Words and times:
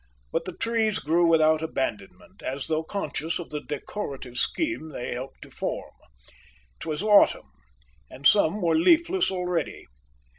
But 0.31 0.45
the 0.45 0.57
trees 0.57 0.97
grew 0.97 1.27
without 1.27 1.61
abandonment, 1.61 2.41
as 2.41 2.65
though 2.65 2.81
conscious 2.83 3.37
of 3.37 3.51
the 3.51 3.61
decorative 3.61 4.35
scheme 4.35 4.89
they 4.89 5.13
helped 5.13 5.43
to 5.43 5.51
form. 5.51 5.93
It 6.79 6.87
was 6.87 7.03
autumn, 7.03 7.51
and 8.09 8.25
some 8.25 8.63
were 8.63 8.73
leafless 8.75 9.29
already. 9.29 9.85